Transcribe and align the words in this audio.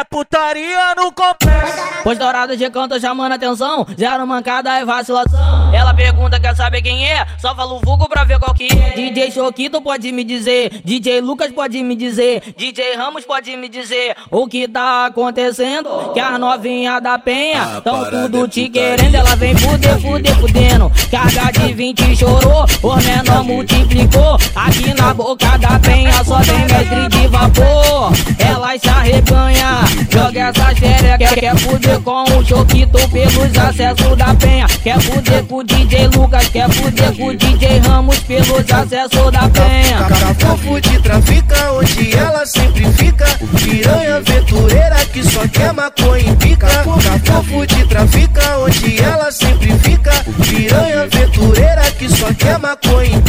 É 0.00 0.04
putaria 0.04 0.94
no 0.96 1.12
complexo. 1.12 1.90
Pois 2.02 2.16
dourado 2.18 2.56
de 2.56 2.70
canto 2.70 2.98
chamando 2.98 3.32
atenção, 3.32 3.86
zero 3.98 4.26
mancada 4.26 4.80
e 4.80 4.84
vacilação. 4.86 5.74
Ela 5.74 5.92
pergunta, 5.92 6.40
quer 6.40 6.56
saber 6.56 6.80
quem 6.80 7.06
é? 7.06 7.26
Só 7.38 7.54
fala 7.54 7.74
o 7.74 7.80
vulgo 7.80 8.08
pra 8.08 8.24
ver 8.24 8.38
qual 8.38 8.54
que 8.54 8.68
é. 8.72 8.94
DJ 8.94 9.30
Choquito 9.30 9.82
pode 9.82 10.10
me 10.10 10.24
dizer, 10.24 10.80
DJ 10.82 11.20
Lucas 11.20 11.52
pode 11.52 11.82
me 11.82 11.94
dizer, 11.94 12.54
DJ 12.56 12.94
Ramos 12.94 13.26
pode 13.26 13.54
me 13.58 13.68
dizer 13.68 14.16
o 14.30 14.48
que 14.48 14.66
tá 14.66 15.04
acontecendo. 15.06 16.14
Que 16.14 16.20
as 16.20 16.40
novinhas 16.40 17.02
da 17.02 17.18
penha 17.18 17.82
tão 17.84 18.08
tudo 18.08 18.48
te 18.48 18.70
querendo. 18.70 19.14
Ela 19.14 19.36
vem 19.36 19.54
fuder, 19.54 20.00
fuder, 20.00 20.34
fudendo. 20.40 20.90
Carga 21.10 21.52
de 21.52 21.74
20 21.74 22.16
chorou, 22.16 22.64
o 22.82 22.96
menor 22.96 23.44
multiplicou. 23.44 24.38
Aqui 24.56 24.94
na 24.94 25.12
boca 25.12 25.58
da 25.58 25.78
penha 25.78 26.24
só 26.24 26.40
tem 26.40 26.60
mestre 26.60 27.08
de 27.10 27.28
vapor. 27.28 28.12
Ela 28.38 28.78
se 28.78 28.88
arreganha, 28.88 29.89
joga 30.20 30.40
essa 30.40 30.74
xereca, 30.74 31.34
quer 31.34 31.56
fuder 31.56 32.00
com 32.00 32.24
o 32.24 32.44
Choquito 32.44 33.08
pelos 33.08 33.58
acessos 33.58 34.16
da 34.16 34.34
penha. 34.34 34.66
Quer 34.82 35.00
fuder 35.00 35.44
com 35.44 35.56
o 35.56 35.64
DJ 35.64 36.08
Lucas, 36.08 36.48
quer 36.48 36.68
fuder 36.70 37.16
com 37.16 37.26
o 37.28 37.36
DJ 37.36 37.78
Ramos 37.78 38.18
pelos 38.20 38.70
acessos 38.70 39.32
da 39.32 39.48
penha. 39.48 40.08
Cafofo 40.08 40.80
de 40.80 40.98
trafica, 41.00 41.72
onde 41.72 42.16
ela 42.16 42.44
sempre 42.44 42.84
fica. 42.92 43.26
Piranha 43.64 44.16
aventureira 44.16 44.96
que 45.12 45.22
só 45.22 45.48
quer 45.48 45.72
maconha 45.72 46.32
e 46.32 46.36
pica. 46.36 46.66
Cafofo 46.66 47.66
de 47.66 47.84
trafica, 47.86 48.58
onde 48.58 49.00
ela 49.00 49.30
sempre 49.30 49.72
fica. 49.78 50.12
Piranha 50.42 51.02
aventureira 51.02 51.82
que 51.92 52.08
só 52.08 52.32
quer 52.34 52.58
maconha 52.58 53.16
e. 53.16 53.19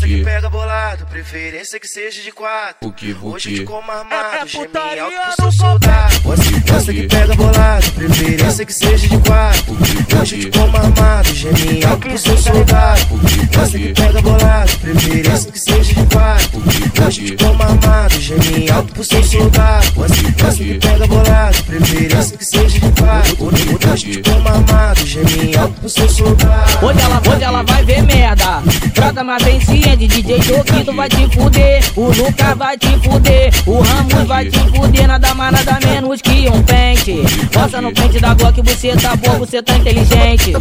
O 0.00 0.02
que, 0.02 0.08
que 0.08 0.18
que? 0.18 0.24
pega 0.24 0.48
bolado, 0.48 1.06
preferência 1.06 1.78
que 1.78 1.86
seja 1.86 2.22
de 2.22 2.32
quatro. 2.32 2.88
O 2.88 2.92
que, 2.92 3.12
o 3.12 3.26
Hoje 3.26 3.50
que? 3.50 3.54
de 3.60 3.64
como 3.64 3.92
É 3.92 3.94
armado, 3.96 4.48
geme 4.48 4.66
putaria 4.66 5.02
alto 5.02 5.16
que 5.30 5.42
sou 5.42 5.52
soldado. 5.52 6.20
Gosta, 6.22 6.72
gosta 6.72 6.92
que 6.94 7.02
pega 7.06 7.34
bolado, 7.34 7.92
preferência 7.92 8.64
que 8.64 8.72
seja 8.72 9.08
de 9.08 9.18
quatro. 9.18 9.76
Hoje 10.20 10.36
de 10.38 10.50
como 10.58 10.76
armado, 10.76 11.34
geme 11.34 11.84
alto 11.84 12.08
que 12.08 12.18
sou 12.18 12.36
soldado. 12.38 13.06
Gosta 13.54 13.78
que 13.78 13.92
pega 13.92 14.22
bolado, 14.22 14.78
preferência 14.78 15.52
que 15.52 15.58
seja 15.58 15.94
de 15.94 16.06
quatro. 16.14 16.62
Hoje 17.06 17.24
de 17.24 17.36
como 17.36 17.49
geme 18.20 18.70
alto 18.70 18.92
pro 18.92 19.02
seu 19.02 19.22
soldado. 19.24 19.92
Gosta, 19.94 20.22
gosta 20.42 20.64
que 20.64 20.74
pega 20.78 21.06
bolado, 21.06 21.64
preferência 21.64 22.36
que 22.36 22.44
seja 22.44 22.78
de 22.78 22.92
quatro. 23.00 23.46
Hoje 23.92 24.12
de 24.12 24.22
como 24.22 24.48
armado, 24.48 25.06
geme 25.06 25.56
alto 25.56 25.80
pro 25.80 25.88
seu 25.88 26.08
soldado. 26.08 26.86
Hoje 26.86 27.00
ela, 27.00 27.22
hoje 27.26 27.42
ela 27.42 27.62
vai 27.62 27.84
ver 27.84 28.02
merda. 28.02 28.62
Trota 28.94 29.24
na 29.24 29.36
pensinha 29.38 29.96
de 29.96 30.06
DJ 30.06 30.42
Choquito 30.42 30.92
vai 30.94 31.08
te 31.08 31.28
fuder. 31.34 31.82
O 31.96 32.06
Lucas 32.08 32.56
vai 32.56 32.76
te 32.76 32.98
fuder. 32.98 33.52
O 33.66 33.80
Ramos 33.80 34.26
vai 34.26 34.48
te 34.48 34.58
fuder. 34.58 35.08
Nada 35.08 35.34
mais, 35.34 35.52
nada 35.52 35.78
menos 35.86 36.20
que 36.20 36.48
um 36.48 36.62
pente. 36.62 37.22
Roça 37.56 37.80
no 37.80 37.92
pente 37.92 38.20
da 38.20 38.34
Glock, 38.34 38.60
você 38.62 38.94
tá 38.96 39.16
boa, 39.16 39.38
você 39.38 39.62
tá 39.62 39.76
inteligente. 39.76 40.52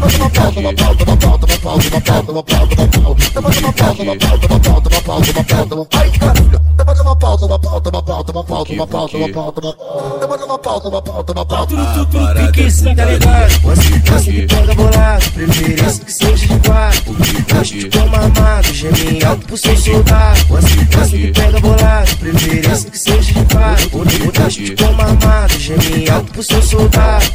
Fique 12.47 12.71
sim, 12.71 12.95
tá 12.95 13.05
ligado? 13.05 13.59
Você, 13.61 13.99
você 13.99 14.31
que 14.31 14.47
pega 14.47 14.75
bolado, 14.75 15.31
preferência 15.31 16.05
que 16.05 16.13
seja 16.13 16.47
de 16.47 16.59
quatro. 16.67 17.16
Hoje 17.59 17.79
de 17.79 17.89
toma 17.89 18.17
armado, 18.17 18.73
geme 18.73 19.23
alto 19.23 19.45
pro 19.45 19.57
seu 19.57 19.77
soldado. 19.77 20.45
Você, 20.47 20.85
você 20.85 21.17
que 21.17 21.31
pega 21.31 21.59
bolado, 21.59 22.17
preferência 22.17 22.91
que 22.91 22.99
seja 22.99 23.33
de 23.33 23.45
quatro. 23.53 23.99
Hoje 23.99 24.63
de 24.63 24.75
toma 24.75 25.03
armado, 25.03 25.59
geme 25.59 26.09
alto 26.09 26.31
pro 26.31 26.44
seu 26.44 26.61
soldado. 26.61 27.25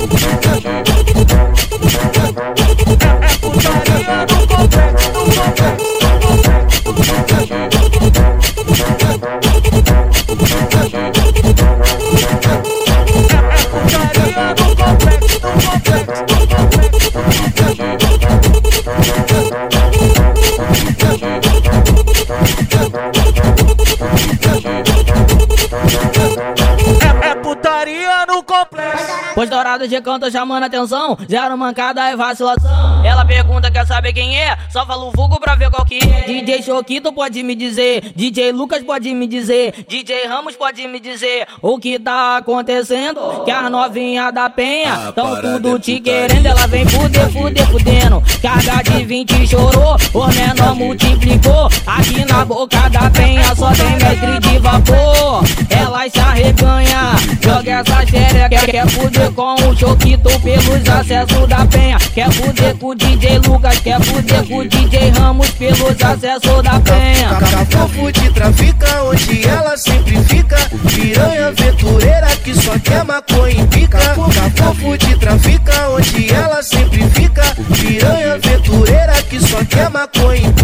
Putaria 27.43 28.27
no 28.27 28.43
complexo. 28.43 29.07
Pois 29.35 29.51
dourado 29.51 29.87
de 29.87 30.01
canto 30.01 30.31
chamando 30.31 30.65
atenção, 30.65 31.17
zero 31.29 31.57
mancada 31.57 32.11
e 32.11 32.17
vacilação. 32.17 32.84
Ela 33.05 33.23
pergunta, 33.23 33.71
quer 33.71 33.87
saber 33.87 34.15
quem 34.15 34.41
é? 34.41 34.57
Só 34.71 34.87
fala 34.87 35.05
o 35.05 35.11
vulgo 35.11 35.39
pra 35.39 35.55
ver 35.55 35.71
qual 35.71 35.85
que 35.85 35.99
é. 35.99 36.23
DJ 36.23 36.63
Choquito 36.63 37.13
pode 37.13 37.43
me 37.43 37.55
dizer, 37.55 38.13
DJ 38.17 38.51
Lucas 38.51 38.83
pode 38.83 39.13
me 39.13 39.27
dizer, 39.27 39.85
DJ 39.87 40.27
Ramos 40.27 40.57
pode 40.57 40.89
me 40.89 40.99
dizer 40.99 41.47
o 41.61 41.79
que 41.79 41.99
tá 41.99 42.39
acontecendo. 42.39 43.45
Que 43.45 43.51
as 43.51 43.71
novinhas 43.71 44.33
da 44.33 44.49
penha 44.49 45.13
tão 45.15 45.39
tudo 45.39 45.77
é 45.77 45.79
te 45.79 46.01
querendo. 46.01 46.47
Ela 46.47 46.67
vem 46.67 46.87
fuder, 46.87 47.31
fuder, 47.31 47.67
fudendo. 47.71 48.23
Carga 48.41 48.83
de 48.83 49.05
20 49.05 49.47
chorou, 49.49 49.97
o 50.15 50.27
menor 50.29 50.75
multiplicou. 50.75 51.69
Aqui 51.87 52.25
na 52.25 52.45
boca 52.45 52.89
da 52.89 53.11
penha 53.11 53.55
só 53.55 53.71
tem 53.73 53.91
mestre 53.99 54.41
de 54.41 54.59
vapor. 54.59 55.45
Ela 55.69 56.09
se 56.09 56.19
arreganha, 56.19 57.13
joga 57.43 57.71
essa 57.71 58.07
xereca. 58.07 58.34
Quer 58.49 58.87
fuder 58.91 59.31
com 59.33 59.55
o 59.55 59.75
Choquito 59.75 60.29
pelos 60.41 60.89
acessos 60.89 61.49
da 61.49 61.65
penha. 61.65 61.97
Quer 62.15 62.31
fuder 62.31 62.77
com 62.77 62.89
o 62.89 62.95
DJ 62.95 63.39
Lucas, 63.39 63.79
quer 63.79 63.99
fuder 64.03 64.45
com 64.47 64.59
o 64.59 64.69
DJ 64.69 65.11
Ramos 65.11 65.49
pelos 65.53 66.03
acessos 66.03 66.63
da 66.63 66.79
penha. 66.81 67.29
Cafofo 67.51 68.13
de 68.13 68.31
trafica, 68.33 69.03
onde 69.05 69.49
ela 69.49 69.77
sempre 69.79 70.23
fica. 70.25 70.57
Piranha 70.95 71.47
aventureira 71.49 72.27
que 72.45 72.55
só 72.55 72.79
quer 72.79 73.05
maconha 73.05 73.63
e 73.63 73.67
pica. 73.67 73.99
Cafofo 73.99 74.99
de 74.99 75.17
trafica, 75.17 75.89
onde 75.89 76.35
ela 76.35 76.63
sempre 76.63 77.09
fica. 77.11 77.43
Piranha 77.81 78.35
aventureira 78.35 79.15
que 79.23 79.41
só 79.41 79.65
quer 79.65 79.89
maconha 79.89 80.49
e 80.49 80.53
pica. 80.53 80.64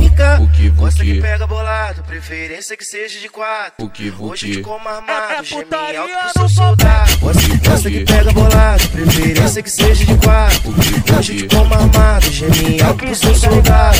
O 1.00 1.02
que, 1.02 1.06
que 1.12 1.14
que? 1.16 1.20
pega 1.22 1.46
bolado, 1.46 2.02
preferência 2.02 2.76
que 2.76 2.84
seja 2.84 3.18
de 3.18 3.28
quatro. 3.30 3.72
O 3.84 3.88
que, 3.88 4.10
o 4.10 4.24
Hoje 4.24 4.46
que? 4.46 4.56
de 4.56 4.60
como 4.62 4.86
É- 4.86 4.92
é 4.92 4.96
armado, 4.96 5.48
putaria 5.48 6.00
alto 6.00 6.12
que 6.32 6.38
sou 6.38 6.48
soldado. 6.50 7.18
Gosta, 7.20 7.68
gosta 7.70 7.90
que 7.90 8.04
pega 8.04 8.32
bolado, 8.32 8.88
preferência 8.90 9.62
que 9.62 9.70
seja 9.70 10.04
de 10.04 10.14
quatro. 10.18 10.74
Hoje 11.18 11.34
de 11.36 11.56
como 11.56 11.74
armado, 11.74 12.30
geme 12.30 12.80
alto 12.82 13.04
que 13.06 13.14
sou 13.14 13.34
soldado. 13.34 13.98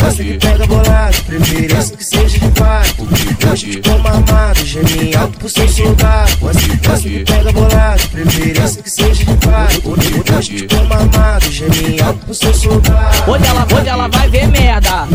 Gosta 0.00 0.24
que 0.24 0.38
pega 0.38 0.66
bolado, 0.66 1.22
preferência 1.24 1.96
que 1.96 2.04
seja 2.04 2.38
de 2.38 2.47
alto 5.16 5.38
pro 5.38 5.48
seu 5.48 5.68
soldado. 5.68 6.36
Gosta 6.38 7.02
que 7.02 7.24
pega 7.24 7.52
bolado, 7.52 8.08
preferência 8.10 8.82
que 8.82 8.90
seja 8.90 9.24
de 9.24 9.46
quatro. 9.46 10.38
Hoje 10.38 10.56
de 10.56 10.74
como 10.74 10.94
armado, 10.94 11.50
geme 11.50 12.00
alto 12.00 12.18
pro 12.24 12.34
seu 12.34 12.54
soldado. 12.54 13.30
Hoje 13.30 13.46
ela, 13.46 13.66
hoje 13.74 13.88
ela 13.88 14.08
vai 14.08 14.28
ver 14.28 14.46
merda. 14.48 15.08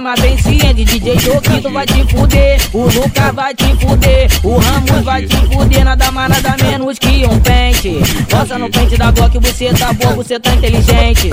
Na 0.00 0.14
pensinha 0.14 0.72
de 0.72 0.84
DJ 0.84 1.18
Choquito 1.18 1.70
vai 1.70 1.84
te 1.86 2.04
fuder. 2.04 2.60
O 2.72 2.84
Lucas 2.84 3.34
vai 3.34 3.54
te 3.54 3.76
fuder. 3.76 4.28
O 4.42 4.56
Ramos 4.58 5.04
vai 5.04 5.26
te 5.26 5.36
fuder. 5.36 5.84
Nada 5.84 6.10
mais, 6.10 6.30
nada 6.30 6.56
menos 6.64 6.98
que 6.98 7.26
um 7.26 7.38
pente. 7.40 8.00
Roça 8.32 8.58
no 8.58 8.70
pente 8.70 8.96
da 8.96 9.10
Glock, 9.10 9.38
você 9.38 9.72
tá 9.74 9.92
boa, 9.92 10.14
você 10.14 10.38
tá 10.38 10.54
inteligente. 10.54 11.30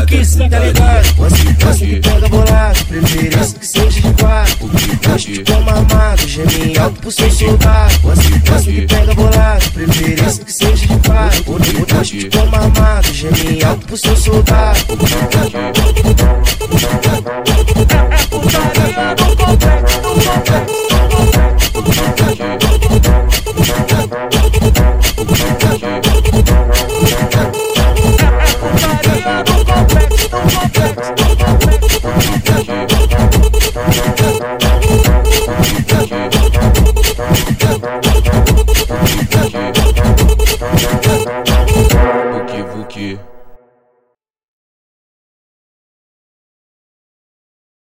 Fique 0.00 0.24
sim, 0.24 0.48
tá 0.48 0.58
ligado? 0.58 1.14
Você 1.16 1.86
que 1.86 2.00
pega 2.00 2.28
bolado, 2.28 2.84
preferência 2.86 3.58
que 3.58 3.66
seja 3.66 4.00
de 4.00 4.14
quatro. 4.14 4.70
Hoje 5.14 5.32
de 5.32 5.42
toma 5.44 5.72
armado, 5.72 6.28
geme 6.28 6.78
alto 6.78 7.00
pro 7.00 7.10
seu 7.10 7.30
soldado. 7.30 7.94
Você 8.02 8.72
que 8.72 8.86
pega 8.86 9.14
bolado, 9.14 9.70
preferência 9.72 10.44
que 10.44 10.52
seja 10.52 10.86
de 10.86 10.98
quatro. 11.08 11.52
Hoje 11.52 12.18
de 12.18 12.28
toma 12.28 12.58
armado, 12.58 13.12
geme 13.12 13.64
alto 13.64 13.86
pro 13.86 13.96
seu 13.96 14.16
soldado. 14.16 14.78